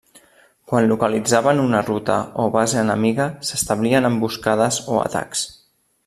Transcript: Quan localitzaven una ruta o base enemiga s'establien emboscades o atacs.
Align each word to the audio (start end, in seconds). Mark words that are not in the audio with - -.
Quan 0.69 0.85
localitzaven 0.91 1.59
una 1.65 1.81
ruta 1.89 2.15
o 2.43 2.47
base 2.57 2.81
enemiga 2.85 3.27
s'establien 3.49 4.09
emboscades 4.13 4.81
o 4.95 5.01
atacs. 5.07 5.45